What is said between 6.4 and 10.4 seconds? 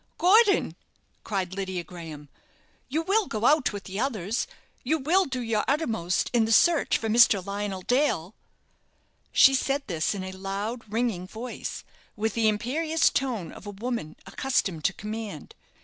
the search for Mr. Lionel Dale!" She said this in a